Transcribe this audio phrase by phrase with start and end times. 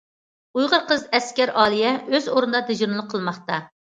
[0.59, 3.61] ئۇيغۇر قىز ئەسكەر ئالىيە ئۆز ئورنىدا دىجورنىلىق قىلماقتا.